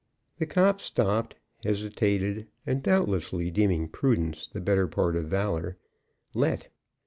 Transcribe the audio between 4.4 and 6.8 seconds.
the better part of valor, "let."